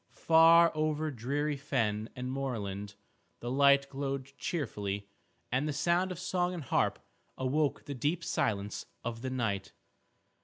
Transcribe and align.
Far 0.25 0.71
over 0.73 1.11
dreary 1.11 1.57
fen 1.57 2.09
and 2.15 2.31
moorland 2.31 2.95
the 3.39 3.51
light 3.51 3.87
glowed 3.87 4.35
cheerfully, 4.39 5.07
and 5.51 5.67
the 5.67 5.73
sound 5.73 6.11
of 6.11 6.17
song 6.17 6.55
and 6.55 6.63
harp 6.63 6.97
awoke 7.37 7.85
the 7.85 7.93
deep 7.93 8.23
silence 8.23 8.87
of 9.03 9.21
the 9.21 9.29
night. 9.29 9.73